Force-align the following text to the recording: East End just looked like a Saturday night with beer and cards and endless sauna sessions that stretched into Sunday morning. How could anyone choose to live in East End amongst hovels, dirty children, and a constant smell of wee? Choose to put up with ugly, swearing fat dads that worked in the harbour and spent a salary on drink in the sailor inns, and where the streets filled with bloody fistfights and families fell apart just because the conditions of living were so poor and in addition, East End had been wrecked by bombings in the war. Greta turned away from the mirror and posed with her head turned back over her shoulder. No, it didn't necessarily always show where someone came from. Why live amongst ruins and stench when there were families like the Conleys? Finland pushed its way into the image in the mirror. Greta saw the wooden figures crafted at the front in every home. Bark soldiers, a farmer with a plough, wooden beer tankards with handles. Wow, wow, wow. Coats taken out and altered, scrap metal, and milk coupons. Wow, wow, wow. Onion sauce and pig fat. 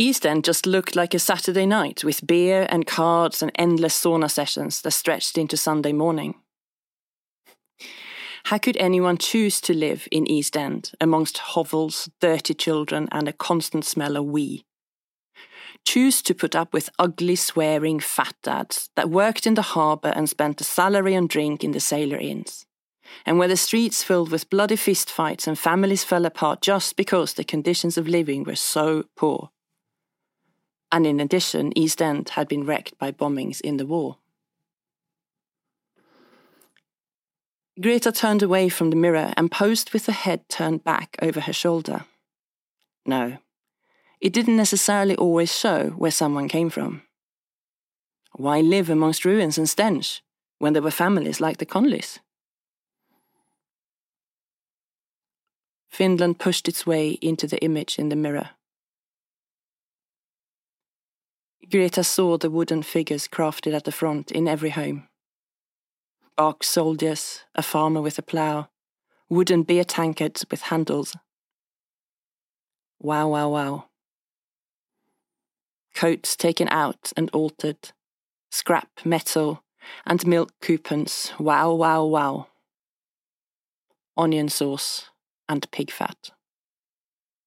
East 0.00 0.24
End 0.24 0.44
just 0.44 0.64
looked 0.64 0.94
like 0.94 1.12
a 1.12 1.18
Saturday 1.18 1.66
night 1.66 2.04
with 2.04 2.24
beer 2.24 2.68
and 2.70 2.86
cards 2.86 3.42
and 3.42 3.50
endless 3.56 4.00
sauna 4.00 4.30
sessions 4.30 4.80
that 4.82 4.92
stretched 4.92 5.36
into 5.36 5.56
Sunday 5.56 5.92
morning. 5.92 6.36
How 8.44 8.58
could 8.58 8.76
anyone 8.76 9.18
choose 9.18 9.60
to 9.62 9.74
live 9.74 10.06
in 10.12 10.28
East 10.28 10.56
End 10.56 10.92
amongst 11.00 11.38
hovels, 11.38 12.08
dirty 12.20 12.54
children, 12.54 13.08
and 13.10 13.26
a 13.26 13.32
constant 13.32 13.84
smell 13.84 14.16
of 14.16 14.26
wee? 14.26 14.64
Choose 15.84 16.22
to 16.22 16.34
put 16.34 16.54
up 16.54 16.72
with 16.72 16.90
ugly, 17.00 17.34
swearing 17.34 17.98
fat 17.98 18.36
dads 18.44 18.90
that 18.94 19.10
worked 19.10 19.48
in 19.48 19.54
the 19.54 19.62
harbour 19.62 20.12
and 20.14 20.30
spent 20.30 20.60
a 20.60 20.64
salary 20.64 21.16
on 21.16 21.26
drink 21.26 21.64
in 21.64 21.72
the 21.72 21.80
sailor 21.80 22.18
inns, 22.18 22.66
and 23.26 23.36
where 23.36 23.48
the 23.48 23.56
streets 23.56 24.04
filled 24.04 24.30
with 24.30 24.48
bloody 24.48 24.76
fistfights 24.76 25.48
and 25.48 25.58
families 25.58 26.04
fell 26.04 26.24
apart 26.24 26.62
just 26.62 26.94
because 26.94 27.32
the 27.32 27.42
conditions 27.42 27.98
of 27.98 28.06
living 28.06 28.44
were 28.44 28.54
so 28.54 29.04
poor 29.16 29.50
and 30.90 31.06
in 31.06 31.20
addition, 31.20 31.76
East 31.76 32.00
End 32.00 32.30
had 32.30 32.48
been 32.48 32.64
wrecked 32.64 32.98
by 32.98 33.12
bombings 33.12 33.60
in 33.60 33.76
the 33.76 33.86
war. 33.86 34.18
Greta 37.80 38.10
turned 38.10 38.42
away 38.42 38.68
from 38.68 38.90
the 38.90 38.96
mirror 38.96 39.32
and 39.36 39.50
posed 39.50 39.92
with 39.92 40.06
her 40.06 40.12
head 40.12 40.48
turned 40.48 40.82
back 40.82 41.16
over 41.22 41.40
her 41.40 41.52
shoulder. 41.52 42.04
No, 43.06 43.38
it 44.20 44.32
didn't 44.32 44.56
necessarily 44.56 45.14
always 45.16 45.54
show 45.54 45.90
where 45.90 46.10
someone 46.10 46.48
came 46.48 46.70
from. 46.70 47.02
Why 48.32 48.60
live 48.60 48.90
amongst 48.90 49.24
ruins 49.24 49.58
and 49.58 49.68
stench 49.68 50.22
when 50.58 50.72
there 50.72 50.82
were 50.82 50.90
families 50.90 51.40
like 51.40 51.58
the 51.58 51.66
Conleys? 51.66 52.18
Finland 55.88 56.38
pushed 56.38 56.68
its 56.68 56.86
way 56.86 57.10
into 57.22 57.46
the 57.46 57.62
image 57.62 57.98
in 57.98 58.08
the 58.08 58.16
mirror. 58.16 58.50
Greta 61.70 62.02
saw 62.02 62.38
the 62.38 62.50
wooden 62.50 62.82
figures 62.82 63.28
crafted 63.28 63.74
at 63.74 63.84
the 63.84 63.92
front 63.92 64.30
in 64.30 64.48
every 64.48 64.70
home. 64.70 65.08
Bark 66.36 66.62
soldiers, 66.62 67.42
a 67.54 67.62
farmer 67.62 68.00
with 68.00 68.18
a 68.18 68.22
plough, 68.22 68.68
wooden 69.28 69.64
beer 69.64 69.84
tankards 69.84 70.46
with 70.50 70.62
handles. 70.62 71.16
Wow, 73.00 73.28
wow, 73.28 73.48
wow. 73.48 73.84
Coats 75.94 76.36
taken 76.36 76.68
out 76.68 77.12
and 77.16 77.28
altered, 77.32 77.90
scrap 78.50 78.88
metal, 79.04 79.64
and 80.06 80.26
milk 80.26 80.52
coupons. 80.60 81.32
Wow, 81.38 81.74
wow, 81.74 82.04
wow. 82.04 82.46
Onion 84.16 84.48
sauce 84.48 85.10
and 85.48 85.70
pig 85.70 85.90
fat. 85.90 86.30